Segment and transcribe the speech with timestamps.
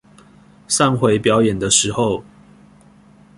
[0.67, 2.23] 上回表演的時候